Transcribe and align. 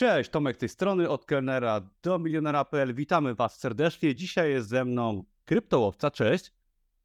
Cześć, 0.00 0.30
Tomek 0.30 0.56
z 0.56 0.58
tej 0.58 0.68
strony, 0.68 1.08
od 1.08 1.24
kelnera 1.24 1.80
do 2.02 2.18
milionera.pl. 2.18 2.94
Witamy 2.94 3.34
Was 3.34 3.58
serdecznie. 3.58 4.14
Dzisiaj 4.14 4.50
jest 4.50 4.68
ze 4.68 4.84
mną 4.84 5.24
kryptołowca, 5.44 6.10
cześć. 6.10 6.52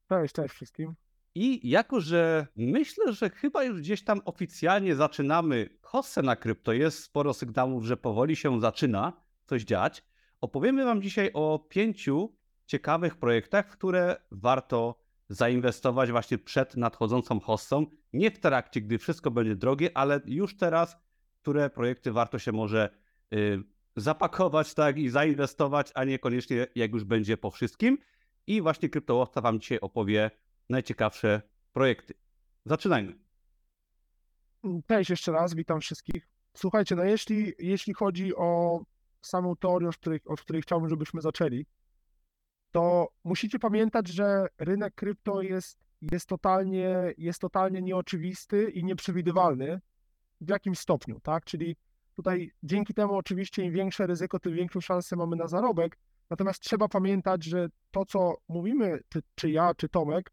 Cześć, 0.10 0.34
cześć 0.34 0.54
wszystkim. 0.54 0.94
I 1.36 1.70
jako, 1.70 2.02
że 2.02 2.48
myślę, 2.56 3.14
że 3.14 3.30
chyba 3.30 3.64
już 3.64 3.80
gdzieś 3.80 4.04
tam 4.04 4.22
oficjalnie 4.26 4.96
zaczynamy 4.96 5.70
hossę 5.82 6.22
na 6.22 6.36
krypto, 6.36 6.74
jest 6.74 7.04
sporo 7.04 7.34
sygnałów, 7.34 7.86
że 7.86 7.98
powoli 7.98 8.36
się 8.36 8.62
zaczyna 8.62 9.14
coś 9.46 9.64
dziać, 9.64 10.04
opowiemy 10.42 10.86
Wam 10.86 11.02
dzisiaj 11.02 11.32
o 11.34 11.60
pięciu 11.70 12.36
ciekawych 12.66 13.18
projektach, 13.18 13.68
w 13.68 13.78
które 13.78 14.16
warto 14.32 15.00
zainwestować 15.30 16.12
właśnie 16.12 16.38
przed 16.38 16.78
nadchodzącą 16.78 17.40
hossą. 17.40 17.86
Nie 18.14 18.32
w 18.32 18.40
trakcie, 18.40 18.82
gdy 18.82 18.98
wszystko 18.98 19.32
będzie 19.32 19.56
drogie, 19.56 19.98
ale 19.98 20.22
już 20.26 20.58
teraz 20.58 21.05
które 21.46 21.70
projekty 21.70 22.12
warto 22.12 22.40
się 22.40 22.52
może 22.52 22.90
y, 23.34 23.64
zapakować 23.96 24.74
tak 24.74 24.98
i 24.98 25.10
zainwestować, 25.10 25.92
a 25.96 26.04
niekoniecznie 26.04 26.68
jak 26.76 26.92
już 26.92 27.04
będzie 27.04 27.38
po 27.38 27.52
wszystkim. 27.52 27.98
I 28.48 28.62
właśnie 28.62 28.90
kryptołowca 28.90 29.42
Wam 29.42 29.60
dzisiaj 29.60 29.80
opowie 29.80 30.32
najciekawsze 30.70 31.42
projekty. 31.74 32.14
Zaczynajmy. 32.66 33.14
Cześć 34.88 35.10
jeszcze 35.10 35.32
raz, 35.32 35.56
witam 35.56 35.82
wszystkich. 35.82 36.28
Słuchajcie, 36.54 36.96
no 36.96 37.04
jeśli, 37.04 37.54
jeśli 37.60 37.94
chodzi 37.94 38.36
o 38.36 38.80
samą 39.22 39.56
teorię, 39.56 39.90
od 39.90 39.98
której, 39.98 40.20
od 40.26 40.42
której 40.42 40.62
chciałbym, 40.62 40.90
żebyśmy 40.90 41.22
zaczęli, 41.22 41.66
to 42.72 43.08
musicie 43.24 43.60
pamiętać, 43.60 44.08
że 44.08 44.48
rynek 44.58 44.96
krypto 44.96 45.42
jest, 45.42 45.80
jest, 46.02 46.30
totalnie, 46.30 47.14
jest 47.18 47.42
totalnie 47.42 47.82
nieoczywisty 47.82 48.70
i 48.72 48.84
nieprzewidywalny 48.84 49.82
w 50.42 50.50
jakimś 50.50 50.80
stopniu, 50.80 51.20
tak? 51.20 51.46
Czyli 51.46 51.76
tutaj 52.14 52.52
dzięki 52.64 52.94
temu 52.94 53.14
oczywiście 53.16 53.64
im 53.64 53.74
większe 53.74 54.08
ryzyko, 54.08 54.40
tym 54.40 54.54
większą 54.54 54.82
szansę 54.82 55.16
mamy 55.16 55.36
na 55.36 55.48
zarobek. 55.48 55.98
Natomiast 56.30 56.60
trzeba 56.60 56.88
pamiętać, 56.88 57.44
że 57.44 57.68
to, 57.92 58.06
co 58.06 58.36
mówimy, 58.48 59.00
czy, 59.10 59.22
czy 59.36 59.50
ja, 59.50 59.74
czy 59.76 59.90
Tomek, 59.90 60.32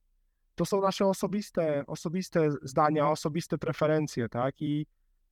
to 0.55 0.65
są 0.65 0.81
nasze 0.81 1.07
osobiste, 1.07 1.85
osobiste 1.87 2.51
zdania, 2.63 3.11
osobiste 3.11 3.59
preferencje, 3.59 4.29
tak? 4.29 4.63
I, 4.63 4.87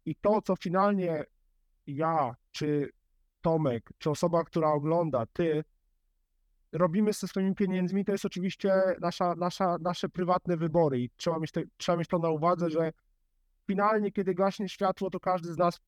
I 0.04 0.16
to, 0.16 0.42
co 0.42 0.56
finalnie 0.56 1.24
ja, 1.86 2.34
czy 2.52 2.90
Tomek, 3.40 3.90
czy 3.98 4.10
osoba, 4.10 4.44
która 4.44 4.68
ogląda, 4.68 5.26
ty, 5.32 5.64
robimy 6.72 7.12
ze 7.12 7.28
swoimi 7.28 7.54
pieniędzmi, 7.54 8.04
to 8.04 8.12
jest 8.12 8.24
oczywiście 8.24 8.72
nasza, 9.00 9.34
nasza, 9.34 9.76
nasze 9.80 10.08
prywatne 10.08 10.56
wybory 10.56 11.00
i 11.00 11.10
trzeba 11.16 11.38
mieć, 11.38 11.52
te, 11.52 11.62
trzeba 11.76 11.98
mieć 11.98 12.08
to 12.08 12.18
na 12.18 12.30
uwadze, 12.30 12.70
że 12.70 12.92
finalnie, 13.70 14.12
kiedy 14.12 14.34
gaśnie 14.34 14.68
światło, 14.68 15.10
to 15.10 15.20
każdy 15.20 15.52
z 15.52 15.58
nas 15.58 15.80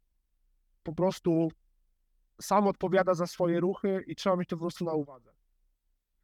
po 0.83 0.92
prostu 0.92 1.50
sam 2.41 2.66
odpowiada 2.66 3.14
za 3.14 3.27
swoje 3.27 3.61
ruchy 3.61 4.05
i 4.06 4.16
trzeba 4.16 4.36
mieć 4.36 4.48
to 4.48 4.56
po 4.56 4.61
prostu 4.61 4.84
na 4.84 4.92
uwadze. 4.92 5.30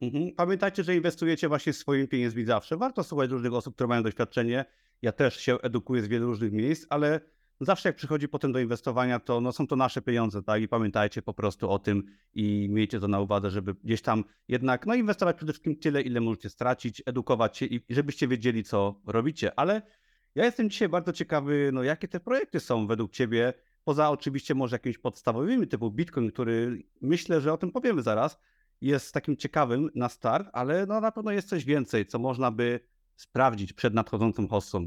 Mhm. 0.00 0.32
Pamiętajcie, 0.36 0.84
że 0.84 0.96
inwestujecie 0.96 1.48
właśnie 1.48 1.72
swoimi 1.72 2.08
pieniędzmi 2.08 2.44
zawsze. 2.44 2.76
Warto 2.76 3.04
słuchać 3.04 3.30
różnych 3.30 3.54
osób, 3.54 3.74
które 3.74 3.88
mają 3.88 4.02
doświadczenie. 4.02 4.64
Ja 5.02 5.12
też 5.12 5.36
się 5.36 5.60
edukuję 5.60 6.02
z 6.02 6.08
wielu 6.08 6.26
różnych 6.26 6.52
miejsc, 6.52 6.86
ale 6.90 7.20
zawsze 7.60 7.88
jak 7.88 7.96
przychodzi 7.96 8.28
potem 8.28 8.52
do 8.52 8.58
inwestowania, 8.58 9.20
to 9.20 9.40
no, 9.40 9.52
są 9.52 9.66
to 9.66 9.76
nasze 9.76 10.02
pieniądze, 10.02 10.42
tak? 10.42 10.62
I 10.62 10.68
pamiętajcie 10.68 11.22
po 11.22 11.34
prostu 11.34 11.70
o 11.70 11.78
tym 11.78 12.04
i 12.34 12.68
miejcie 12.70 13.00
to 13.00 13.08
na 13.08 13.20
uwadze, 13.20 13.50
żeby 13.50 13.74
gdzieś 13.74 14.02
tam 14.02 14.24
jednak 14.48 14.86
no, 14.86 14.94
inwestować 14.94 15.36
przede 15.36 15.52
wszystkim 15.52 15.76
tyle, 15.76 16.02
ile 16.02 16.20
możecie 16.20 16.50
stracić, 16.50 17.02
edukować 17.06 17.56
się 17.56 17.66
i 17.66 17.80
żebyście 17.90 18.28
wiedzieli, 18.28 18.64
co 18.64 19.00
robicie. 19.06 19.58
Ale 19.58 19.82
ja 20.38 20.44
jestem 20.44 20.70
dzisiaj 20.70 20.88
bardzo 20.88 21.12
ciekawy, 21.12 21.70
no 21.72 21.82
jakie 21.82 22.08
te 22.08 22.20
projekty 22.20 22.60
są 22.60 22.86
według 22.86 23.12
Ciebie, 23.12 23.52
poza 23.84 24.10
oczywiście 24.10 24.54
może 24.54 24.74
jakimiś 24.74 24.98
podstawowymi 24.98 25.68
typu 25.68 25.90
Bitcoin, 25.90 26.32
który 26.32 26.82
myślę, 27.00 27.40
że 27.40 27.52
o 27.52 27.58
tym 27.58 27.72
powiemy 27.72 28.02
zaraz, 28.02 28.38
jest 28.80 29.14
takim 29.14 29.36
ciekawym 29.36 29.90
na 29.94 30.08
start, 30.08 30.48
ale 30.52 30.86
no 30.86 31.00
na 31.00 31.12
pewno 31.12 31.30
jest 31.30 31.48
coś 31.48 31.64
więcej, 31.64 32.06
co 32.06 32.18
można 32.18 32.50
by 32.50 32.80
sprawdzić 33.16 33.72
przed 33.72 33.94
nadchodzącą 33.94 34.48
hossą. 34.48 34.86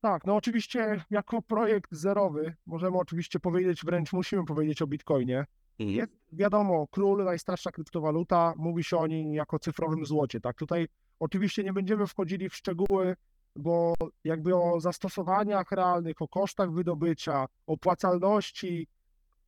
Tak, 0.00 0.26
no 0.26 0.36
oczywiście 0.36 1.04
jako 1.10 1.42
projekt 1.42 1.92
zerowy 1.92 2.56
możemy 2.66 2.98
oczywiście 2.98 3.40
powiedzieć, 3.40 3.84
wręcz 3.84 4.12
musimy 4.12 4.44
powiedzieć 4.44 4.82
o 4.82 4.86
Bitcoinie. 4.86 5.46
Mhm. 5.78 5.96
Jest 5.98 6.12
wiadomo, 6.32 6.86
król, 6.90 7.24
najstarsza 7.24 7.70
kryptowaluta, 7.70 8.52
mówi 8.56 8.84
się 8.84 8.96
o 8.96 9.06
niej 9.06 9.32
jako 9.32 9.58
cyfrowym 9.58 10.06
złocie, 10.06 10.40
tak? 10.40 10.56
Tutaj 10.56 10.88
oczywiście 11.18 11.64
nie 11.64 11.72
będziemy 11.72 12.06
wchodzili 12.06 12.48
w 12.48 12.54
szczegóły 12.54 13.16
bo 13.56 13.94
jakby 14.24 14.56
o 14.56 14.80
zastosowaniach 14.80 15.72
realnych, 15.72 16.22
o 16.22 16.28
kosztach 16.28 16.72
wydobycia, 16.72 17.46
opłacalności, 17.66 18.88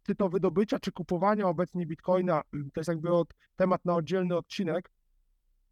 czy 0.03 0.15
to 0.15 0.29
wydobycia, 0.29 0.79
czy 0.79 0.93
kupowania 0.93 1.49
obecnie 1.49 1.87
bitcoina, 1.87 2.43
to 2.75 2.81
jest 2.81 2.89
jakby 2.89 3.13
od, 3.13 3.35
temat 3.57 3.85
na 3.85 3.95
oddzielny 3.95 4.37
odcinek, 4.37 4.91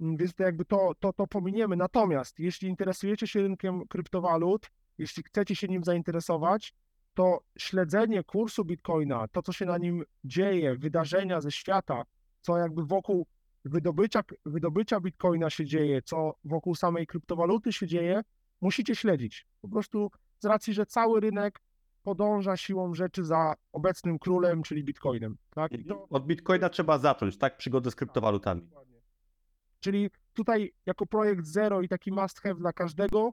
więc 0.01 0.35
to 0.35 0.43
jakby 0.43 0.65
to, 0.65 0.93
to, 1.01 1.13
to 1.13 1.27
pominiemy. 1.27 1.77
Natomiast 1.77 2.39
jeśli 2.39 2.69
interesujecie 2.69 3.27
się 3.27 3.43
rynkiem 3.43 3.89
kryptowalut, 3.89 4.71
jeśli 4.99 5.23
chcecie 5.23 5.57
się 5.57 5.69
nim 5.69 5.85
zainteresować, 5.85 6.75
to 7.15 7.41
śledzenie 7.59 8.25
kursu 8.25 8.65
bitcoina, 8.65 9.29
to 9.29 9.43
co 9.43 9.53
się 9.53 9.65
na 9.65 9.79
nim 9.79 10.05
dzieje, 10.25 10.77
wydarzenia 10.77 11.41
ze 11.41 11.53
świata, 11.53 12.05
co 12.41 12.59
jakby 12.59 12.85
wokół 12.85 13.27
wydobycia, 13.65 14.25
wydobycia 14.47 15.01
bitcoina 15.01 15.51
się 15.51 15.65
dzieje, 15.65 16.03
co 16.03 16.35
wokół 16.45 16.75
samej 16.75 17.07
kryptowaluty 17.07 17.73
się 17.73 17.87
dzieje, 17.87 18.23
musicie 18.61 18.95
śledzić. 18.95 19.47
Po 19.61 19.69
prostu 19.69 20.11
z 20.39 20.45
racji, 20.45 20.75
że 20.75 20.87
cały 20.87 21.21
rynek 21.21 21.61
podąża 22.03 22.57
siłą 22.57 22.95
rzeczy 22.95 23.25
za 23.25 23.55
obecnym 23.73 24.19
królem, 24.19 24.63
czyli 24.63 24.85
bitcoinem. 24.85 25.37
Tak? 25.51 25.73
To... 25.89 26.09
Od 26.09 26.27
bitcoina 26.27 26.69
trzeba 26.69 26.99
zacząć, 26.99 27.39
tak? 27.39 27.57
Przygodę 27.57 27.91
z 27.91 27.95
kryptowalutami. 27.95 28.63
Tak, 28.63 28.85
czyli 29.81 30.11
tutaj 30.35 30.73
jako 30.87 31.07
projekt 31.07 31.47
zero 31.47 31.83
i 31.83 31.89
taki 31.89 32.13
must 32.13 32.41
have 32.41 32.55
dla 32.55 32.73
każdego, 32.73 33.33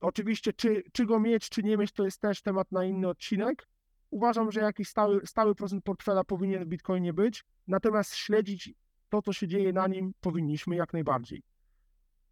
oczywiście 0.00 0.52
czy, 0.52 0.82
czy 0.92 1.06
go 1.06 1.20
mieć, 1.20 1.48
czy 1.48 1.62
nie 1.62 1.76
mieć, 1.76 1.92
to 1.92 2.04
jest 2.04 2.20
też 2.20 2.42
temat 2.42 2.72
na 2.72 2.84
inny 2.84 3.08
odcinek. 3.08 3.68
Uważam, 4.10 4.52
że 4.52 4.60
jakiś 4.60 4.88
stały, 4.88 5.26
stały 5.26 5.54
procent 5.54 5.84
portfela 5.84 6.24
powinien 6.24 6.64
w 6.64 6.68
bitcoinie 6.68 7.12
być, 7.12 7.44
natomiast 7.66 8.14
śledzić 8.14 8.74
to, 9.08 9.22
co 9.22 9.32
się 9.32 9.48
dzieje 9.48 9.72
na 9.72 9.86
nim, 9.86 10.14
powinniśmy 10.20 10.76
jak 10.76 10.92
najbardziej. 10.92 11.42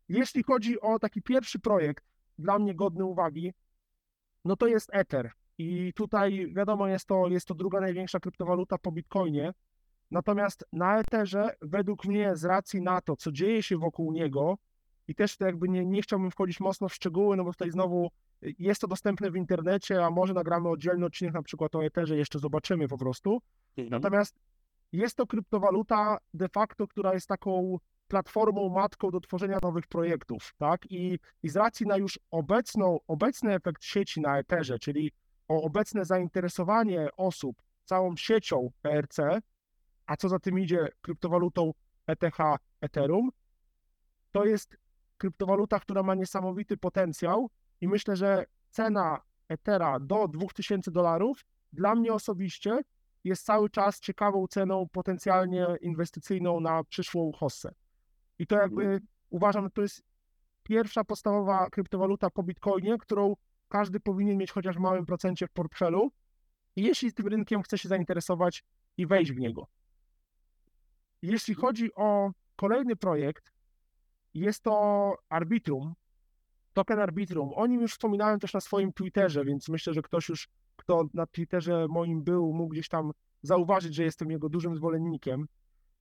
Jeśli 0.09 0.43
chodzi 0.43 0.81
o 0.81 0.99
taki 0.99 1.23
pierwszy 1.23 1.59
projekt, 1.59 2.05
dla 2.39 2.59
mnie 2.59 2.75
godny 2.75 3.05
uwagi, 3.05 3.53
no 4.45 4.57
to 4.57 4.67
jest 4.67 4.91
Ether. 4.93 5.31
I 5.59 5.93
tutaj 5.93 6.53
wiadomo, 6.55 6.89
jest 6.89 7.07
to, 7.07 7.29
jest 7.29 7.47
to 7.47 7.55
druga 7.55 7.81
największa 7.81 8.21
kryptowaluta 8.21 8.79
po 8.79 8.93
Bitcoinie. 8.93 9.53
Natomiast 10.11 10.65
na 10.73 10.99
Etherze, 10.99 11.57
według 11.63 12.05
mnie, 12.05 12.37
z 12.37 12.45
racji 12.45 12.83
na 12.83 13.01
to, 13.01 13.17
co 13.17 13.33
dzieje 13.33 13.63
się 13.63 13.79
wokół 13.79 14.13
niego, 14.13 14.59
i 15.09 15.15
też 15.15 15.37
to 15.37 15.47
jakby 15.47 15.69
nie, 15.69 15.87
nie 15.87 16.03
chciałbym 16.03 16.31
wchodzić 16.31 16.61
mocno 16.61 16.89
w 16.89 16.95
szczegóły, 16.95 17.37
no 17.37 17.45
bo 17.45 17.53
tutaj 17.53 17.71
znowu 17.71 18.11
jest 18.43 18.81
to 18.81 18.87
dostępne 18.87 19.31
w 19.31 19.37
internecie, 19.37 20.05
a 20.05 20.11
może 20.11 20.35
nagramy 20.35 20.69
oddzielny 20.69 21.07
odcinek 21.07 21.35
na 21.35 21.43
przykład 21.43 21.75
o 21.75 21.85
Etherze, 21.85 22.17
jeszcze 22.17 22.39
zobaczymy 22.39 22.89
po 22.89 22.99
prostu. 22.99 23.43
Mhm. 23.77 23.91
Natomiast 23.91 24.39
jest 24.97 25.17
to 25.17 25.27
kryptowaluta 25.27 26.19
de 26.35 26.49
facto, 26.49 26.87
która 26.87 27.15
jest 27.15 27.27
taką 27.27 27.79
platformą 28.09 28.69
matką 28.69 29.11
do 29.11 29.21
tworzenia 29.21 29.59
nowych 29.63 29.87
projektów, 29.87 30.55
tak? 30.59 30.91
I, 30.91 31.19
i 31.43 31.49
z 31.49 31.57
racji 31.57 31.87
na 31.87 31.97
już 31.97 32.19
obecną, 32.31 32.99
obecny 33.07 33.55
efekt 33.55 33.85
sieci 33.85 34.21
na 34.21 34.39
Etherze, 34.39 34.79
czyli 34.79 35.13
o 35.49 35.63
obecne 35.63 36.05
zainteresowanie 36.05 37.09
osób 37.17 37.63
całą 37.85 38.17
siecią 38.17 38.71
ERC, 38.85 39.17
a 40.07 40.17
co 40.17 40.29
za 40.29 40.39
tym 40.39 40.59
idzie 40.59 40.89
kryptowalutą 41.01 41.73
ETH 42.07 42.39
Ethereum, 42.81 43.31
to 44.33 44.45
jest 44.45 44.77
kryptowaluta, 45.17 45.81
która 45.81 46.03
ma 46.03 46.15
niesamowity 46.15 46.77
potencjał 46.77 47.51
i 47.81 47.89
myślę, 47.89 48.17
że 48.17 48.45
cena 48.71 49.21
Ethera 49.49 50.01
do 50.01 50.29
2000 50.29 50.91
dolarów 50.91 51.45
dla 51.73 51.95
mnie 51.95 52.13
osobiście 52.13 52.81
jest 53.25 53.45
cały 53.45 53.71
czas 53.71 54.01
ciekawą 54.01 54.47
ceną 54.47 54.89
potencjalnie 54.93 55.67
inwestycyjną 55.81 56.61
na 56.61 56.85
przyszłą 56.85 57.33
hossę. 57.33 57.75
I 58.39 58.47
to 58.47 58.57
jakby 58.57 58.83
mhm. 58.83 59.01
uważam, 59.31 59.65
że 59.65 59.71
to 59.71 59.83
jest 59.83 60.03
pierwsza 60.63 61.05
podstawowa 61.05 61.71
kryptowaluta 61.71 62.31
po 62.31 62.43
Bitcoinie, 62.43 62.99
którą 62.99 63.37
każdy 63.69 64.01
powinien 64.01 64.37
mieć 64.37 64.51
chociaż 64.51 64.77
w 64.77 64.81
małym 64.81 65.07
procencie 65.07 65.47
w 65.47 65.51
portfelu, 65.51 66.13
jeśli 66.77 67.13
tym 67.13 67.27
rynkiem 67.27 67.63
chce 67.63 67.79
się 67.79 67.89
zainteresować 67.89 68.65
i 68.97 69.07
wejść 69.07 69.33
w 69.33 69.39
niego. 69.39 69.67
Jeśli 71.23 71.55
mhm. 71.55 71.67
chodzi 71.67 71.95
o 71.95 72.31
kolejny 72.57 72.97
projekt, 72.97 73.53
jest 74.35 74.63
to 74.63 75.15
Arbitrum, 75.29 75.95
token 76.73 76.99
Arbitrum. 76.99 77.53
O 77.55 77.67
nim 77.67 77.81
już 77.81 77.93
wspominałem 77.93 78.41
też 78.41 78.55
na 78.55 78.61
swoim 78.61 78.93
Twitterze, 78.93 79.45
więc 79.45 79.69
myślę, 79.69 79.95
że 79.95 80.03
ktoś 80.03 80.29
już 80.29 80.49
kto 80.85 81.05
na 81.15 81.27
Twitterze 81.27 81.87
moim 81.89 82.23
był, 82.23 82.53
mógł 82.53 82.73
gdzieś 82.73 82.89
tam 82.89 83.11
zauważyć, 83.43 83.95
że 83.95 84.05
jestem 84.05 84.31
jego 84.31 84.49
dużym 84.49 84.77
zwolennikiem. 84.77 85.47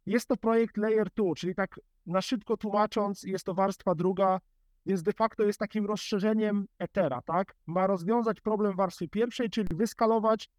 Jest 0.05 0.27
to 0.27 0.37
projekt 0.37 0.77
Layer 0.77 1.09
2, 1.15 1.35
czyli 1.37 1.55
tak 1.55 1.79
na 2.05 2.21
szybko 2.21 2.57
tłumacząc, 2.57 3.23
jest 3.23 3.45
to 3.45 3.53
warstwa 3.53 3.95
druga, 3.95 4.39
więc 4.85 5.03
de 5.03 5.13
facto 5.13 5.43
jest 5.43 5.59
takim 5.59 5.85
rozszerzeniem 5.85 6.65
Ethera, 6.79 7.21
tak? 7.21 7.55
Ma 7.65 7.87
rozwiązać 7.87 8.41
problem 8.41 8.75
warstwy 8.75 9.07
pierwszej, 9.07 9.49
czyli 9.49 9.67
wyskalować 9.75 10.49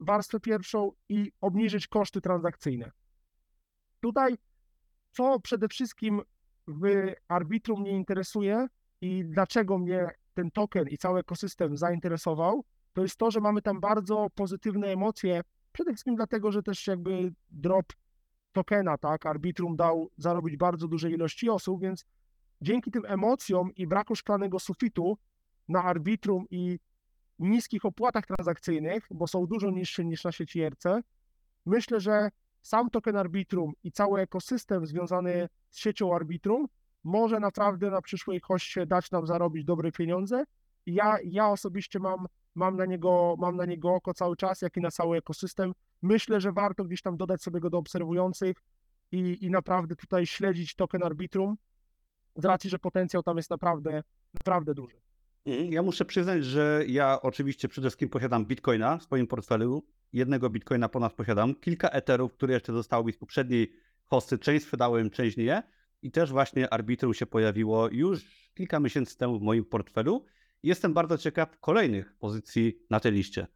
warstwę 0.00 0.40
pierwszą 0.40 0.90
i 1.08 1.32
obniżyć 1.40 1.86
koszty 1.86 2.20
transakcyjne. 2.20 2.90
Tutaj, 4.00 4.36
co 5.10 5.40
przede 5.40 5.68
wszystkim 5.68 6.20
w 6.66 7.12
Arbitrum 7.28 7.80
mnie 7.80 7.90
interesuje 7.90 8.66
i 9.00 9.24
dlaczego 9.24 9.78
mnie 9.78 10.10
ten 10.34 10.50
token 10.50 10.88
i 10.88 10.98
cały 10.98 11.20
ekosystem 11.20 11.76
zainteresował, 11.76 12.64
to 12.92 13.02
jest 13.02 13.16
to, 13.16 13.30
że 13.30 13.40
mamy 13.40 13.62
tam 13.62 13.80
bardzo 13.80 14.26
pozytywne 14.34 14.86
emocje, 14.86 15.40
przede 15.72 15.90
wszystkim 15.90 16.16
dlatego, 16.16 16.52
że 16.52 16.62
też 16.62 16.86
jakby 16.86 17.32
drop 17.50 17.92
tokena, 18.52 18.98
tak, 18.98 19.26
Arbitrum 19.26 19.76
dał 19.76 20.10
zarobić 20.16 20.56
bardzo 20.56 20.88
dużej 20.88 21.12
ilości 21.12 21.50
osób, 21.50 21.80
więc 21.80 22.04
dzięki 22.60 22.90
tym 22.90 23.02
emocjom 23.06 23.74
i 23.74 23.86
braku 23.86 24.14
szklanego 24.14 24.58
sufitu 24.58 25.18
na 25.68 25.82
Arbitrum 25.82 26.44
i 26.50 26.78
niskich 27.38 27.84
opłatach 27.84 28.26
transakcyjnych, 28.26 29.06
bo 29.10 29.26
są 29.26 29.46
dużo 29.46 29.70
niższe 29.70 30.04
niż 30.04 30.24
na 30.24 30.32
sieci 30.32 30.62
RC, 30.68 31.02
myślę, 31.66 32.00
że 32.00 32.30
sam 32.62 32.90
token 32.90 33.16
Arbitrum 33.16 33.72
i 33.84 33.92
cały 33.92 34.20
ekosystem 34.20 34.86
związany 34.86 35.48
z 35.70 35.78
siecią 35.78 36.14
Arbitrum 36.14 36.66
może 37.04 37.40
naprawdę 37.40 37.90
na 37.90 38.02
przyszłej 38.02 38.40
koście 38.40 38.86
dać 38.86 39.10
nam 39.10 39.26
zarobić 39.26 39.64
dobre 39.64 39.92
pieniądze. 39.92 40.44
Ja, 40.86 41.16
ja 41.24 41.48
osobiście 41.48 41.98
mam, 41.98 42.26
mam, 42.54 42.76
na 42.76 42.86
niego, 42.86 43.36
mam 43.38 43.56
na 43.56 43.64
niego 43.64 43.94
oko 43.94 44.14
cały 44.14 44.36
czas, 44.36 44.62
jak 44.62 44.76
i 44.76 44.80
na 44.80 44.90
cały 44.90 45.18
ekosystem. 45.18 45.72
Myślę, 46.02 46.40
że 46.40 46.52
warto 46.52 46.84
gdzieś 46.84 47.02
tam 47.02 47.16
dodać 47.16 47.42
sobie 47.42 47.60
go 47.60 47.70
do 47.70 47.78
obserwujących 47.78 48.56
i, 49.12 49.44
i 49.44 49.50
naprawdę 49.50 49.96
tutaj 49.96 50.26
śledzić 50.26 50.74
token 50.74 51.02
Arbitrum, 51.02 51.56
z 52.36 52.44
racji, 52.44 52.70
że 52.70 52.78
potencjał 52.78 53.22
tam 53.22 53.36
jest 53.36 53.50
naprawdę, 53.50 54.02
naprawdę 54.34 54.74
duży. 54.74 54.96
Ja 55.46 55.82
muszę 55.82 56.04
przyznać, 56.04 56.44
że 56.44 56.84
ja 56.86 57.22
oczywiście 57.22 57.68
przede 57.68 57.88
wszystkim 57.88 58.08
posiadam 58.08 58.46
bitcoina 58.46 58.98
w 58.98 59.02
swoim 59.02 59.26
portfelu. 59.26 59.82
Jednego 60.12 60.50
bitcoina 60.50 60.88
ponad 60.88 61.12
posiadam. 61.12 61.54
Kilka 61.54 61.88
eterów, 61.88 62.32
które 62.32 62.54
jeszcze 62.54 62.72
zostały 62.72 63.04
mi 63.04 63.12
z 63.12 63.18
poprzedniej 63.18 63.72
hosty. 64.04 64.38
Część 64.38 64.64
sprzedałem, 64.64 65.10
część 65.10 65.36
nie. 65.36 65.62
I 66.02 66.10
też 66.10 66.30
właśnie 66.30 66.72
Arbitrum 66.72 67.14
się 67.14 67.26
pojawiło 67.26 67.88
już 67.88 68.24
kilka 68.54 68.80
miesięcy 68.80 69.18
temu 69.18 69.38
w 69.38 69.42
moim 69.42 69.64
portfelu. 69.64 70.24
Jestem 70.62 70.94
bardzo 70.94 71.18
ciekaw 71.18 71.60
kolejnych 71.60 72.14
pozycji 72.14 72.78
na 72.90 73.00
tej 73.00 73.12
liście. 73.12 73.46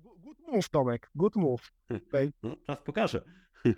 Good 0.00 0.38
move, 0.40 0.68
Tomek, 0.68 1.10
good 1.14 1.36
move. 1.36 1.72
Okej. 2.08 2.32
No, 2.42 2.56
czas 2.66 2.78
pokaże. 2.84 3.24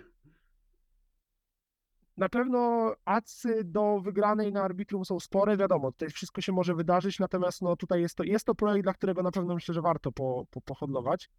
Na 2.17 2.29
pewno 2.29 2.93
adsy 3.05 3.63
do 3.63 3.99
wygranej 3.99 4.53
na 4.53 4.63
arbitrum 4.63 5.05
są 5.05 5.19
spore, 5.19 5.57
wiadomo, 5.57 5.91
tutaj 5.91 6.09
wszystko 6.09 6.41
się 6.41 6.51
może 6.51 6.75
wydarzyć, 6.75 7.19
natomiast 7.19 7.61
no 7.61 7.75
tutaj 7.75 8.01
jest 8.01 8.15
to, 8.15 8.23
jest 8.23 8.45
to 8.45 8.55
projekt, 8.55 8.83
dla 8.83 8.93
którego 8.93 9.23
na 9.23 9.31
pewno 9.31 9.53
myślę, 9.53 9.73
że 9.73 9.81
warto 9.81 10.11
po, 10.11 10.45
po, 10.51 10.61
pohodlować. 10.61 11.29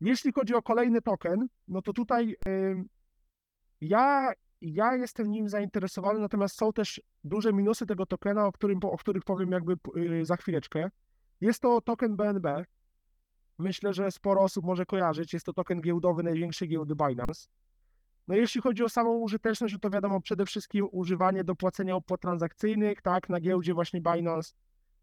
Jeśli 0.00 0.32
chodzi 0.32 0.54
o 0.54 0.62
kolejny 0.62 1.02
token, 1.02 1.48
no 1.68 1.82
to 1.82 1.92
tutaj 1.92 2.36
ja, 3.80 4.32
ja 4.60 4.96
jestem 4.96 5.30
nim 5.30 5.48
zainteresowany, 5.48 6.20
natomiast 6.20 6.58
są 6.58 6.72
też 6.72 7.00
duże 7.24 7.52
minusy 7.52 7.86
tego 7.86 8.06
tokena, 8.06 8.46
o, 8.46 8.52
którym, 8.52 8.80
o 8.82 8.96
których 8.98 9.24
powiem 9.24 9.52
jakby 9.52 9.76
y, 9.96 10.24
za 10.24 10.36
chwileczkę. 10.36 10.90
Jest 11.40 11.62
to 11.62 11.80
token 11.80 12.16
BNB. 12.16 12.64
Myślę, 13.58 13.92
że 13.92 14.10
sporo 14.10 14.42
osób 14.42 14.64
może 14.64 14.86
kojarzyć. 14.86 15.32
Jest 15.32 15.46
to 15.46 15.52
token 15.52 15.80
giełdowy 15.80 16.22
największej 16.22 16.68
giełdy 16.68 16.94
Binance. 16.94 17.48
No 18.28 18.36
jeśli 18.36 18.60
chodzi 18.60 18.84
o 18.84 18.88
samą 18.88 19.16
użyteczność, 19.16 19.74
no 19.74 19.80
to 19.80 19.90
wiadomo 19.90 20.20
przede 20.20 20.46
wszystkim 20.46 20.88
używanie 20.92 21.44
do 21.44 21.54
płacenia 21.54 21.96
opłat 21.96 22.20
transakcyjnych, 22.20 23.02
tak, 23.02 23.28
na 23.28 23.40
giełdzie 23.40 23.74
właśnie 23.74 24.00
Binance. 24.00 24.52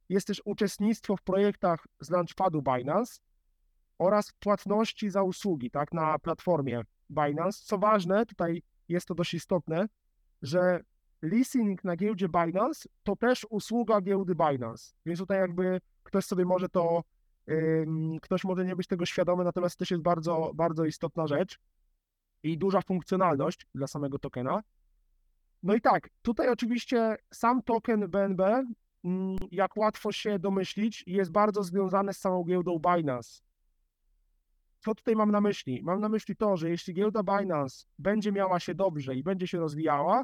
Jest 0.09 0.27
też 0.27 0.41
uczestnictwo 0.45 1.17
w 1.17 1.21
projektach 1.21 1.87
z 1.99 2.09
Launchpadu 2.09 2.61
Binance 2.61 3.19
oraz 3.97 4.33
płatności 4.39 5.09
za 5.09 5.23
usługi, 5.23 5.71
tak, 5.71 5.93
na 5.93 6.19
platformie 6.19 6.81
Binance. 7.09 7.59
Co 7.63 7.77
ważne, 7.77 8.25
tutaj 8.25 8.63
jest 8.89 9.07
to 9.07 9.15
dość 9.15 9.33
istotne, 9.33 9.87
że 10.41 10.83
leasing 11.21 11.83
na 11.83 11.95
giełdzie 11.95 12.29
Binance 12.29 12.89
to 13.03 13.15
też 13.15 13.45
usługa 13.49 14.01
giełdy 14.01 14.35
Binance, 14.35 14.93
więc 15.05 15.19
tutaj 15.19 15.39
jakby 15.39 15.81
ktoś 16.03 16.25
sobie 16.25 16.45
może 16.45 16.69
to, 16.69 17.03
ktoś 18.21 18.43
może 18.43 18.65
nie 18.65 18.75
być 18.75 18.87
tego 18.87 19.05
świadomy, 19.05 19.43
natomiast 19.43 19.79
też 19.79 19.91
jest 19.91 20.03
bardzo, 20.03 20.51
bardzo 20.55 20.85
istotna 20.85 21.27
rzecz 21.27 21.59
i 22.43 22.57
duża 22.57 22.81
funkcjonalność 22.81 23.67
dla 23.75 23.87
samego 23.87 24.19
tokena. 24.19 24.63
No 25.63 25.75
i 25.75 25.81
tak, 25.81 26.09
tutaj 26.21 26.49
oczywiście 26.49 27.17
sam 27.33 27.63
token 27.63 28.07
BNB, 28.07 28.63
mm, 29.03 29.37
jak 29.51 29.77
łatwo 29.77 30.11
się 30.11 30.39
domyślić, 30.39 31.03
jest 31.07 31.31
bardzo 31.31 31.63
związany 31.63 32.13
z 32.13 32.17
samą 32.17 32.43
giełdą 32.43 32.79
Binance. 32.79 33.41
Co 34.79 34.95
tutaj 34.95 35.15
mam 35.15 35.31
na 35.31 35.41
myśli? 35.41 35.81
Mam 35.83 36.01
na 36.01 36.09
myśli 36.09 36.35
to, 36.35 36.57
że 36.57 36.69
jeśli 36.69 36.93
giełda 36.93 37.23
Binance 37.23 37.85
będzie 37.99 38.31
miała 38.31 38.59
się 38.59 38.75
dobrze 38.75 39.15
i 39.15 39.23
będzie 39.23 39.47
się 39.47 39.59
rozwijała, 39.59 40.23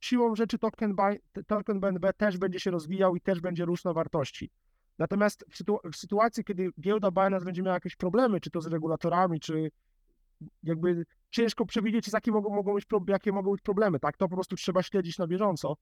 siłą 0.00 0.34
rzeczy 0.34 0.58
token, 0.58 0.94
Bi- 0.94 1.44
token 1.46 1.80
BNB 1.80 2.12
też 2.12 2.38
będzie 2.38 2.60
się 2.60 2.70
rozwijał 2.70 3.16
i 3.16 3.20
też 3.20 3.40
będzie 3.40 3.64
rósł 3.64 3.88
na 3.88 3.94
wartości. 3.94 4.50
Natomiast 4.98 5.44
w, 5.50 5.58
sytu- 5.58 5.90
w 5.92 5.96
sytuacji, 5.96 6.44
kiedy 6.44 6.70
giełda 6.80 7.10
Binance 7.10 7.44
będzie 7.44 7.62
miała 7.62 7.74
jakieś 7.74 7.96
problemy, 7.96 8.40
czy 8.40 8.50
to 8.50 8.60
z 8.60 8.66
regulatorami, 8.66 9.40
czy 9.40 9.70
jakby 10.62 11.04
ciężko 11.30 11.66
przewidzieć, 11.66 12.12
jakie 12.12 12.32
mogą, 12.32 12.54
mogą 12.54 12.74
być, 12.74 12.86
jakie 13.08 13.32
mogą 13.32 13.52
być 13.52 13.62
problemy, 13.62 14.00
tak? 14.00 14.16
To 14.16 14.28
po 14.28 14.34
prostu 14.34 14.56
trzeba 14.56 14.82
śledzić 14.82 15.18
na 15.18 15.26
bieżąco. 15.26 15.76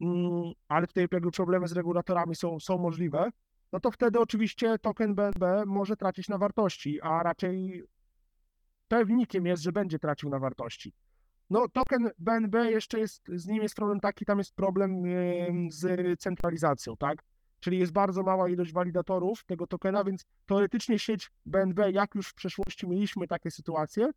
Mm, 0.00 0.52
ale 0.68 0.86
tutaj 0.86 1.06
jakby 1.12 1.30
problemy 1.30 1.68
z 1.68 1.72
regulatorami 1.72 2.34
są, 2.34 2.60
są 2.60 2.78
możliwe, 2.78 3.30
no 3.72 3.80
to 3.80 3.90
wtedy 3.90 4.20
oczywiście 4.20 4.78
token 4.78 5.14
BNB 5.14 5.66
może 5.66 5.96
tracić 5.96 6.28
na 6.28 6.38
wartości, 6.38 7.00
a 7.00 7.22
raczej 7.22 7.84
pewnikiem 8.88 9.46
jest, 9.46 9.62
że 9.62 9.72
będzie 9.72 9.98
tracił 9.98 10.30
na 10.30 10.38
wartości. 10.38 10.92
No 11.50 11.68
token 11.68 12.10
BNB 12.18 12.70
jeszcze 12.70 12.98
jest, 12.98 13.22
z 13.28 13.46
nim 13.46 13.62
jest 13.62 13.74
problem 13.74 14.00
taki, 14.00 14.24
tam 14.24 14.38
jest 14.38 14.54
problem 14.54 15.04
em, 15.06 15.70
z 15.70 16.20
centralizacją, 16.20 16.96
tak? 16.96 17.24
Czyli 17.60 17.78
jest 17.78 17.92
bardzo 17.92 18.22
mała 18.22 18.48
ilość 18.48 18.72
walidatorów 18.72 19.44
tego 19.44 19.66
tokena, 19.66 20.04
więc 20.04 20.24
teoretycznie 20.46 20.98
sieć 20.98 21.30
BNB, 21.46 21.90
jak 21.92 22.14
już 22.14 22.28
w 22.28 22.34
przeszłości 22.34 22.88
mieliśmy 22.88 23.28
takie 23.28 23.50
sytuacje, 23.50 24.10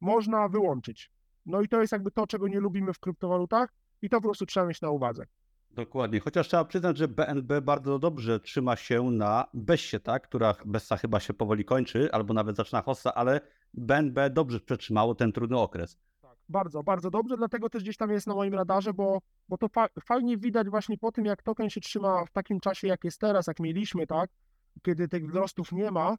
można 0.00 0.48
wyłączyć. 0.48 1.10
No 1.46 1.62
i 1.62 1.68
to 1.68 1.80
jest 1.80 1.92
jakby 1.92 2.10
to, 2.10 2.26
czego 2.26 2.48
nie 2.48 2.60
lubimy 2.60 2.92
w 2.92 2.98
kryptowalutach 2.98 3.74
i 4.02 4.08
to 4.08 4.16
po 4.16 4.22
prostu 4.22 4.46
trzeba 4.46 4.66
mieć 4.66 4.80
na 4.80 4.90
uwadze. 4.90 5.26
Dokładnie. 5.74 6.20
Chociaż 6.20 6.48
trzeba 6.48 6.64
przyznać, 6.64 6.98
że 6.98 7.08
BNB 7.08 7.60
bardzo 7.62 7.98
dobrze 7.98 8.40
trzyma 8.40 8.76
się 8.76 9.02
na 9.02 9.46
Bessie, 9.54 10.00
tak? 10.00 10.22
która 10.22 10.54
Bessa 10.64 10.96
chyba 10.96 11.20
się 11.20 11.34
powoli 11.34 11.64
kończy, 11.64 12.12
albo 12.12 12.34
nawet 12.34 12.56
zaczyna 12.56 12.82
hossa, 12.82 13.14
ale 13.14 13.40
BNB 13.74 14.30
dobrze 14.30 14.60
przetrzymało 14.60 15.14
ten 15.14 15.32
trudny 15.32 15.58
okres. 15.58 15.98
Tak, 16.20 16.36
bardzo, 16.48 16.82
bardzo 16.82 17.10
dobrze, 17.10 17.36
dlatego 17.36 17.70
też 17.70 17.82
gdzieś 17.82 17.96
tam 17.96 18.10
jest 18.10 18.26
na 18.26 18.34
moim 18.34 18.54
radarze, 18.54 18.94
bo, 18.94 19.18
bo 19.48 19.58
to 19.58 19.68
fa 19.68 19.88
fajnie 20.04 20.38
widać 20.38 20.68
właśnie 20.68 20.98
po 20.98 21.12
tym, 21.12 21.24
jak 21.24 21.42
token 21.42 21.70
się 21.70 21.80
trzyma 21.80 22.24
w 22.24 22.30
takim 22.30 22.60
czasie, 22.60 22.88
jak 22.88 23.04
jest 23.04 23.20
teraz, 23.20 23.46
jak 23.46 23.60
mieliśmy, 23.60 24.06
tak, 24.06 24.30
kiedy 24.82 25.08
tych 25.08 25.26
wzrostów 25.26 25.72
nie 25.72 25.90
ma, 25.90 26.16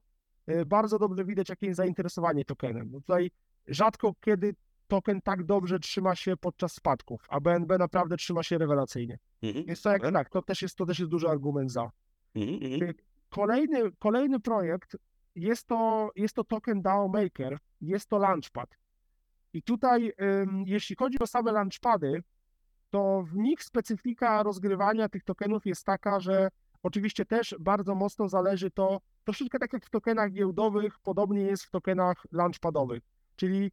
y, 0.50 0.66
bardzo 0.66 1.00
dobrze 1.00 1.26
widać, 1.26 1.50
jakie 1.50 1.68
jest 1.68 1.78
zainteresowanie 1.78 2.46
tokenem. 2.46 2.90
Bo 2.90 3.00
tutaj 3.00 3.32
rzadko 3.68 4.14
kiedy 4.22 4.56
token 4.88 5.22
tak 5.22 5.44
dobrze 5.44 5.80
trzyma 5.80 6.16
się 6.16 6.38
podczas 6.38 6.74
spadków, 6.74 7.26
a 7.30 7.40
BNB 7.40 7.78
naprawdę 7.78 8.18
trzyma 8.18 8.44
się 8.44 8.58
rewelacyjnie. 8.58 9.20
Mhm. 9.44 9.66
Więc 9.66 9.82
to 9.82 9.92
jak 9.92 10.02
tak, 10.02 10.30
to 10.30 10.42
też 10.42 10.62
jest, 10.62 10.78
to 10.78 10.86
też 10.86 11.00
jest 11.00 11.12
duży 11.12 11.30
argument 11.30 11.72
za. 11.72 11.92
Mhm, 12.36 12.74
mhm. 12.74 12.94
Kolejny, 13.30 13.92
kolejny 14.00 14.40
projekt 14.40 14.98
jest 15.36 15.68
to, 15.68 16.10
jest 16.16 16.36
to 16.36 16.44
token 16.44 16.82
DAO 16.82 17.08
Maker, 17.08 17.58
jest 17.82 18.10
to 18.10 18.18
Launchpad. 18.18 18.78
I 19.54 19.64
tutaj, 19.64 20.14
jeśli 20.66 20.96
chodzi 20.96 21.20
o 21.20 21.28
same 21.28 21.52
Launchpady, 21.52 22.24
to 22.90 23.24
w 23.24 23.36
nich 23.36 23.64
specyfika 23.64 24.44
rozgrywania 24.44 25.10
tych 25.10 25.24
tokenów 25.24 25.66
jest 25.66 25.86
taka, 25.86 26.20
że 26.20 26.50
oczywiście 26.84 27.26
też 27.26 27.56
bardzo 27.60 27.96
mocno 27.96 28.30
zależy 28.30 28.72
to, 28.72 29.00
troszeczkę 29.24 29.60
tak 29.60 29.74
jak 29.74 29.86
w 29.86 29.90
tokenach 29.90 30.32
giełdowych, 30.32 31.00
podobnie 31.00 31.42
jest 31.42 31.64
w 31.64 31.70
tokenach 31.70 32.26
launchpadowych. 32.32 33.04
Czyli 33.36 33.72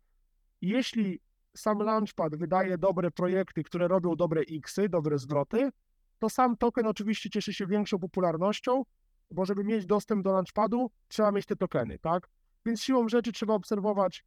jeśli 0.62 1.20
sam 1.56 1.78
Launchpad 1.78 2.36
wydaje 2.36 2.78
dobre 2.78 3.10
projekty, 3.10 3.62
które 3.62 3.88
robią 3.88 4.16
dobre 4.16 4.40
X-y, 4.40 4.88
dobre 4.88 5.18
zwroty, 5.18 5.70
to 6.18 6.30
sam 6.30 6.56
token 6.56 6.86
oczywiście 6.86 7.30
cieszy 7.30 7.54
się 7.54 7.66
większą 7.66 7.98
popularnością, 7.98 8.82
bo 9.30 9.44
żeby 9.44 9.64
mieć 9.64 9.86
dostęp 9.86 10.24
do 10.24 10.32
Launchpadu, 10.32 10.90
trzeba 11.08 11.32
mieć 11.32 11.46
te 11.46 11.56
tokeny, 11.56 11.98
tak? 11.98 12.28
Więc 12.66 12.82
siłą 12.82 13.08
rzeczy 13.08 13.32
trzeba 13.32 13.54
obserwować, 13.54 14.24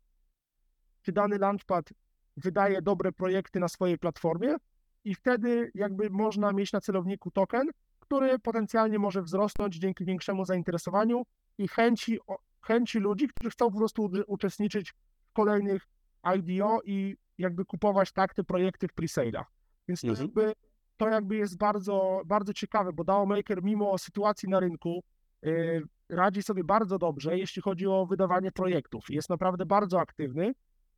czy 1.02 1.12
dany 1.12 1.38
Launchpad 1.38 1.90
wydaje 2.38 2.82
dobre 2.82 3.12
projekty 3.12 3.60
na 3.60 3.68
swojej 3.68 3.98
platformie 3.98 4.56
i 5.04 5.16
wtedy 5.16 5.72
jakby 5.76 6.10
można 6.10 6.54
mieć 6.54 6.74
na 6.74 6.82
celowniku 6.82 7.32
token, 7.32 7.68
który 8.00 8.40
potencjalnie 8.40 9.00
może 9.00 9.22
wzrosnąć 9.22 9.76
dzięki 9.76 10.06
większemu 10.06 10.46
zainteresowaniu 10.46 11.24
i 11.58 11.68
chęci, 11.68 12.20
chęci 12.62 13.00
ludzi, 13.00 13.28
którzy 13.28 13.50
chcą 13.50 13.72
po 13.72 13.78
prostu 13.78 14.12
uczestniczyć 14.28 14.94
w 15.30 15.34
kolejnych 15.34 15.88
IDO 16.36 16.80
i 16.86 17.16
jakby 17.38 17.66
kupować 17.66 18.12
tak 18.12 18.34
te 18.34 18.44
projekty 18.44 18.88
w 18.88 18.94
pre-sale'ach. 18.94 19.46
Więc 19.88 20.02
to 20.02 20.08
Mhm. 20.08 20.28
jakby, 20.28 20.54
to 20.98 21.10
jakby 21.10 21.36
jest 21.36 21.58
bardzo, 21.58 22.22
bardzo 22.26 22.54
ciekawe, 22.54 22.94
bo 22.94 23.04
DAO 23.04 23.26
Maker 23.26 23.64
mimo 23.64 23.98
sytuacji 23.98 24.50
na 24.50 24.60
rynku, 24.60 25.04
yy, 25.42 25.84
radzi 26.10 26.44
sobie 26.44 26.64
bardzo 26.64 26.98
dobrze, 26.98 27.38
jeśli 27.38 27.62
chodzi 27.62 27.88
o 27.88 28.06
wydawanie 28.06 28.52
projektów. 28.52 29.06
Jest 29.10 29.30
naprawdę 29.30 29.66
bardzo 29.66 30.00
aktywny, 30.00 30.54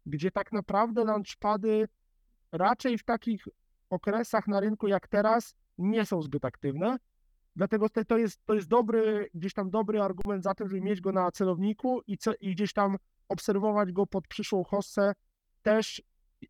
gdzie 0.06 0.32
tak 0.32 0.52
naprawdę 0.52 1.04
launchpady 1.06 1.88
raczej 2.52 2.98
w 2.98 3.04
takich 3.04 3.48
okresach 3.90 4.48
na 4.48 4.60
rynku 4.60 4.88
jak 4.88 5.08
teraz 5.08 5.56
nie 5.78 6.06
są 6.06 6.22
zbyt 6.22 6.46
aktywne. 6.46 6.98
Dlatego 7.56 7.90
to- 7.90 8.06
to 8.06 8.18
jest, 8.18 8.46
to 8.46 8.54
jest 8.54 8.68
dobry, 8.68 9.30
gdzieś 9.34 9.54
tam 9.54 9.70
dobry 9.70 10.02
argument 10.02 10.44
za 10.44 10.54
tym, 10.56 10.68
żeby 10.70 10.82
mieć 10.82 11.02
go 11.02 11.12
na 11.12 11.32
celowniku 11.32 12.02
i, 12.08 12.18
co, 12.18 12.34
i 12.40 12.52
gdzieś 12.52 12.74
tam 12.74 12.98
obserwować 13.30 13.92
go 13.92 14.08
pod 14.08 14.28
przyszłą 14.28 14.64
hossę. 14.64 15.14
Też 15.62 16.02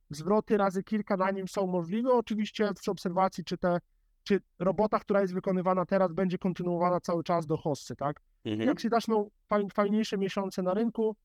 zwroty 0.10 0.58
razy 0.58 0.84
kilka 0.84 1.18
na 1.18 1.32
nim 1.32 1.48
są 1.48 1.68
możliwe. 1.68 2.14
Oczywiście 2.14 2.74
przy 2.74 2.92
obserwacji, 2.92 3.44
czy 3.44 3.58
te, 3.58 3.80
czy 4.24 4.42
robota, 4.60 5.00
która 5.00 5.22
jest 5.22 5.34
wykonywana 5.34 5.86
teraz, 5.86 6.14
będzie 6.14 6.38
kontynuowana 6.38 7.00
cały 7.00 7.24
czas 7.24 7.46
do 7.46 7.58
hossy, 7.58 7.96
tak? 7.96 8.22
Mhm. 8.46 8.70
Jak 8.70 8.80
się 8.80 8.90
zaczną 8.90 9.30
faj, 9.48 9.68
fajniejsze 9.74 10.18
miesiące 10.18 10.62
na 10.62 10.74
rynku, 10.74 11.16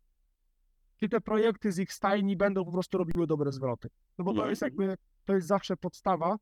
czy 0.97 1.09
te 1.09 1.21
projekty 1.21 1.73
z 1.73 1.79
ich 1.79 1.93
stajni 1.93 2.37
będą 2.37 2.65
po 2.65 2.73
prostu 2.73 2.99
robiły 2.99 3.27
dobre 3.27 3.53
zwroty. 3.53 3.89
No 4.19 4.25
bo 4.25 4.35
to 4.35 4.51
jest 4.51 4.63
Mhm. 4.63 4.81
jakby, 4.81 5.03
to 5.25 5.35
jest 5.35 5.47
zawsze 5.47 5.77
podstawa. 5.77 6.37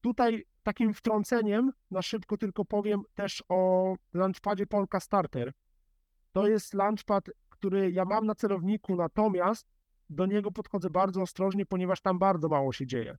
Tutaj 0.00 0.44
takim 0.62 0.94
wtrąceniem 0.94 1.72
na 1.90 2.02
szybko 2.02 2.36
tylko 2.36 2.64
powiem 2.64 3.02
też 3.14 3.44
o 3.48 3.94
launchpadzie 4.14 4.66
Polka 4.66 5.00
Starter. 5.00 5.52
To 6.32 6.46
jest 6.46 6.74
launchpad, 6.74 7.24
który 7.60 7.92
ja 7.92 8.04
mam 8.04 8.26
na 8.26 8.34
celowniku, 8.34 8.96
natomiast 8.96 9.66
do 10.10 10.26
niego 10.26 10.50
podchodzę 10.50 10.90
bardzo 10.90 11.22
ostrożnie, 11.22 11.66
ponieważ 11.66 12.00
tam 12.00 12.18
bardzo 12.18 12.48
mało 12.48 12.72
się 12.72 12.86
dzieje. 12.86 13.16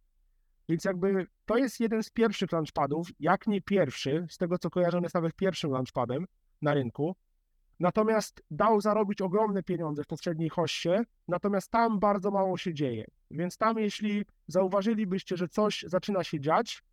Więc 0.70 0.86
jakby 0.86 1.28
to 1.46 1.58
jest 1.58 1.80
jeden 1.80 2.04
z 2.04 2.10
pierwszych 2.10 2.52
launchpadów, 2.52 3.08
jak 3.20 3.48
nie 3.48 3.62
pierwszy, 3.62 4.26
z 4.30 4.38
tego 4.38 4.58
co 4.58 4.70
kojarzę, 4.70 5.00
jest 5.04 5.16
nawet 5.16 5.36
pierwszym 5.36 5.72
launchpadem 5.72 6.26
na 6.62 6.74
rynku. 6.74 7.16
Natomiast 7.80 8.44
dał 8.52 8.82
zarobić 8.82 9.22
ogromne 9.22 9.64
pieniądze 9.64 10.04
w 10.04 10.08
poprzedniej 10.08 10.50
hoście, 10.50 11.04
natomiast 11.28 11.72
tam 11.72 12.00
bardzo 12.00 12.32
mało 12.32 12.58
się 12.58 12.74
dzieje. 12.74 13.06
Więc 13.32 13.58
tam, 13.58 13.78
jeśli 13.78 14.26
zauważylibyście, 14.48 15.38
że 15.38 15.48
coś 15.48 15.86
zaczyna 15.88 16.24
się 16.24 16.40
dziać, 16.40 16.84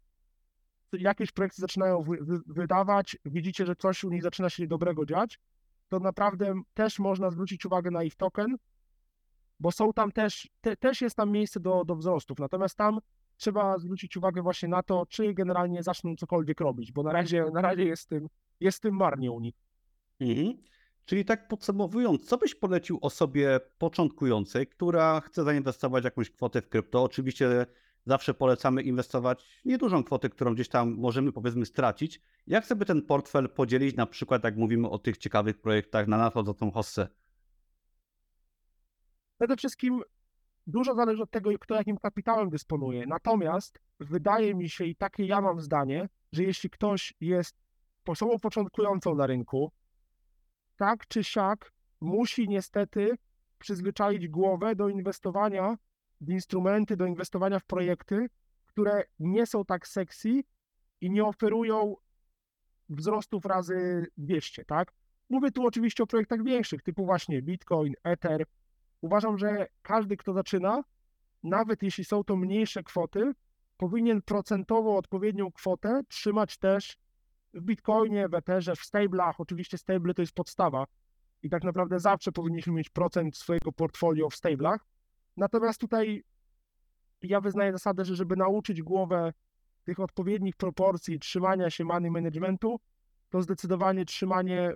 jakieś 0.93 1.33
projekty 1.33 1.61
zaczynają 1.61 2.03
wy, 2.03 2.19
wydawać, 2.47 3.17
widzicie, 3.25 3.67
że 3.67 3.77
coś 3.77 4.05
u 4.05 4.11
nich 4.11 4.23
zaczyna 4.23 4.51
się 4.51 4.67
dobrego 4.67 5.07
dziać, 5.07 5.39
to 5.89 6.01
naprawdę 6.01 6.55
też 6.75 6.99
można 6.99 7.31
zwrócić 7.31 7.67
uwagę 7.67 7.91
na 7.91 8.03
ich 8.03 8.15
token, 8.15 8.57
bo 9.61 9.73
są 9.73 9.93
tam 9.93 10.13
też, 10.13 10.49
te, 10.61 10.77
też 10.77 11.01
jest 11.01 11.17
tam 11.17 11.31
miejsce 11.31 11.61
do, 11.61 11.85
do 11.85 11.97
wzrostów. 11.97 12.39
Natomiast 12.39 12.77
tam 12.77 12.99
trzeba 13.37 13.79
zwrócić 13.79 14.17
uwagę 14.17 14.43
właśnie 14.43 14.69
na 14.69 14.83
to, 14.83 15.07
czy 15.07 15.35
generalnie 15.35 15.83
zaczną 15.83 16.17
cokolwiek 16.17 16.61
robić, 16.61 16.93
bo 16.93 17.03
na 17.03 17.13
razie, 17.13 17.45
na 17.53 17.63
razie 17.63 17.85
jest 17.85 18.09
tym, 18.09 18.29
jest 18.61 18.83
tym 18.83 18.95
marnie 18.95 19.31
u 19.31 19.41
nich. 19.41 19.55
Mhm. 20.21 20.57
Czyli 21.05 21.25
tak 21.25 21.49
podsumowując, 21.49 22.25
co 22.25 22.39
byś 22.39 22.55
polecił 22.55 22.99
osobie 23.03 23.61
początkującej, 23.79 24.67
która 24.67 25.21
chce 25.21 25.45
zainwestować 25.45 26.05
jakąś 26.05 26.31
kwotę 26.31 26.63
w 26.63 26.69
krypto? 26.69 27.03
Oczywiście 27.03 27.67
zawsze 28.07 28.35
polecamy 28.35 28.83
inwestować 28.83 29.61
niedużą 29.65 30.05
kwotę, 30.05 30.29
którą 30.29 30.55
gdzieś 30.55 30.69
tam 30.69 30.95
możemy 30.95 31.33
powiedzmy 31.33 31.67
stracić. 31.67 32.21
Jak 32.47 32.67
sobie 32.67 32.87
ten 32.87 33.03
portfel 33.03 33.49
podzielić, 33.49 33.97
na 33.97 34.07
przykład 34.07 34.45
jak 34.45 34.57
mówimy 34.57 34.91
o 34.91 34.99
tych 34.99 35.17
ciekawych 35.17 35.61
projektach 35.61 36.09
na 36.09 36.19
nadchodzącą 36.19 36.71
hossę? 36.71 37.09
Przede 39.39 39.57
wszystkim 39.57 40.03
dużo 40.67 40.95
zależy 40.95 41.23
od 41.23 41.31
tego, 41.31 41.51
kto 41.61 41.75
jakim 41.75 41.99
kapitałem 41.99 42.51
dysponuje. 42.51 43.07
Natomiast 43.07 43.81
wydaje 44.01 44.55
mi 44.55 44.69
się, 44.69 44.85
i 44.85 44.97
takie 44.97 45.27
ja 45.27 45.41
mam 45.41 45.61
zdanie, 45.61 46.09
że 46.33 46.43
jeśli 46.43 46.71
ktoś 46.71 47.15
jest 47.21 47.57
osobą 48.07 48.39
początkującą 48.39 49.15
na 49.15 49.27
rynku, 49.27 49.73
tak 50.77 51.07
czy 51.07 51.25
siak 51.25 51.73
musi 52.01 52.49
niestety 52.49 53.19
przyzwyczaić 53.59 54.29
głowę 54.29 54.77
do 54.77 54.89
inwestowania 54.89 55.77
instrumenty, 56.29 56.97
do 56.97 57.07
inwestowania 57.07 57.59
w 57.59 57.65
projekty, 57.65 58.29
które 58.67 59.05
nie 59.19 59.47
są 59.47 59.65
tak 59.65 59.89
sexy 59.89 60.43
i 61.01 61.11
nie 61.11 61.25
oferują 61.25 61.97
wzrostów 62.89 63.45
razy 63.45 64.07
200, 64.17 64.65
tak? 64.65 64.93
Mówię 65.31 65.51
tu 65.51 65.67
oczywiście 65.67 66.03
o 66.03 66.07
projektach 66.07 66.45
większych, 66.45 66.83
typu 66.83 67.05
właśnie 67.05 67.43
Bitcoin, 67.43 67.95
Ether, 68.05 68.45
uważam, 69.01 69.39
że 69.39 69.67
każdy, 69.83 70.17
kto 70.17 70.33
zaczyna, 70.33 70.83
nawet 71.43 71.83
jeśli 71.83 72.05
są 72.05 72.25
to 72.25 72.37
mniejsze 72.37 72.83
kwoty, 72.83 73.33
powinien 73.77 74.23
procentowo 74.23 74.97
odpowiednią 74.97 75.53
kwotę 75.53 76.03
trzymać 76.09 76.59
też 76.59 76.99
w 77.55 77.63
Bitcoinie, 77.63 78.29
w 78.29 78.35
Etherze, 78.35 78.77
w 78.77 78.81
stablach. 78.81 79.41
Oczywiście 79.41 79.79
stable 79.79 80.15
to 80.15 80.23
jest 80.23 80.35
podstawa 80.35 80.87
i 81.43 81.51
tak 81.51 81.65
naprawdę 81.65 82.01
zawsze 82.01 82.33
powinniśmy 82.33 82.73
mieć 82.73 82.91
procent 82.91 83.37
swojego 83.37 83.73
portfolio 83.73 84.31
w 84.31 84.37
stablach. 84.37 84.87
Natomiast 85.39 85.81
tutaj 85.81 86.25
ja 87.23 87.41
wyznaję 87.41 87.73
zasadę, 87.73 88.05
że 88.05 88.17
żeby 88.17 88.37
nauczyć 88.37 88.83
głowę 88.83 89.33
tych 89.85 90.01
odpowiednich 90.01 90.57
proporcji 90.57 91.19
trzymania 91.19 91.71
się 91.71 91.85
money 91.85 92.11
managementu, 92.11 92.81
to 93.31 93.43
zdecydowanie 93.43 94.05
trzymanie 94.05 94.73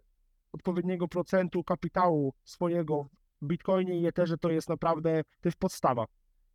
odpowiedniego 0.52 1.08
procentu 1.08 1.64
kapitału 1.64 2.34
swojego 2.44 3.08
w 3.42 3.46
Bitcoinie 3.46 4.00
i 4.00 4.06
Etherze 4.06 4.38
to 4.38 4.50
jest 4.50 4.68
naprawdę, 4.68 5.22
to 5.40 5.48
jest 5.48 5.58
podstawa. 5.58 6.06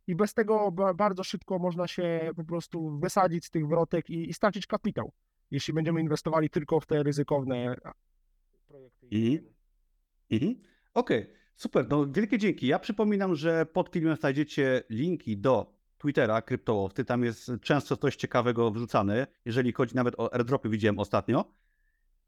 I 0.06 0.16
bez 0.16 0.34
tego 0.34 0.72
ba- 0.72 0.94
bardzo 0.94 1.24
szybko 1.24 1.58
można 1.58 1.88
się 1.88 2.30
po 2.36 2.44
prostu 2.44 2.98
wysadzić 2.98 3.44
z 3.44 3.50
tych 3.50 3.66
wrotek 3.68 4.10
i, 4.10 4.28
i 4.30 4.34
stracić 4.34 4.66
kapitał, 4.66 5.12
jeśli 5.50 5.74
będziemy 5.74 6.00
inwestowali 6.00 6.50
tylko 6.50 6.80
w 6.80 6.86
te 6.86 7.02
ryzykowne 7.02 7.76
projekty. 8.66 9.06
Mhm. 9.12 9.54
Mhm. 10.30 10.54
Okej, 10.94 11.32
super. 11.58 11.86
No, 11.88 12.06
wielkie 12.06 12.38
dzięki. 12.38 12.66
Ja 12.66 12.78
przypominam, 12.78 13.34
że 13.34 13.66
pod 13.66 13.88
filmem 13.88 14.16
znajdziecie 14.16 14.82
linki 14.90 15.38
do 15.38 15.78
Twittera 15.98 16.42
kryptołowcy. 16.42 17.04
Tam 17.04 17.24
jest 17.24 17.50
często 17.62 17.96
coś 17.96 18.16
ciekawego 18.16 18.70
wrzucane, 18.70 19.26
jeżeli 19.44 19.72
chodzi 19.72 19.96
nawet 19.96 20.14
o 20.20 20.34
airdropy, 20.34 20.68
widziałem 20.68 20.98
ostatnio. 20.98 21.54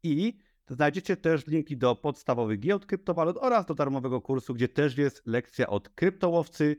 I 0.03 0.37
znajdziecie 0.67 1.17
też 1.17 1.47
linki 1.47 1.77
do 1.77 1.95
podstawowych 1.95 2.59
giełd 2.59 2.85
kryptowalut 2.85 3.37
oraz 3.37 3.65
do 3.65 3.75
darmowego 3.75 4.21
kursu, 4.21 4.53
gdzie 4.53 4.67
też 4.67 4.97
jest 4.97 5.27
lekcja 5.27 5.67
od 5.67 5.89
kryptołowcy, 5.89 6.77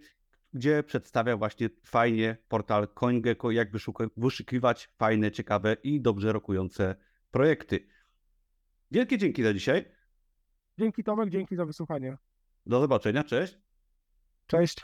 gdzie 0.53 0.83
przedstawia 0.83 1.37
właśnie 1.37 1.69
fajnie 1.85 2.37
portal 2.49 2.89
CoinGecko, 2.89 3.51
jak 3.51 3.69
wyszukiwać 4.17 4.89
fajne, 4.99 5.31
ciekawe 5.31 5.77
i 5.83 6.01
dobrze 6.01 6.33
rokujące 6.33 6.97
projekty. 7.31 7.87
Wielkie 8.91 9.19
dzięki 9.19 9.43
za 9.43 9.55
dzisiaj. 9.55 9.85
Dzięki 10.79 11.05
Tomek, 11.05 11.31
dzięki 11.31 11.57
za 11.57 11.67
wysłuchanie. 11.67 12.17
Do 12.67 12.81
zobaczenia, 12.81 13.25
cześć. 13.25 13.59
Cześć. 14.47 14.79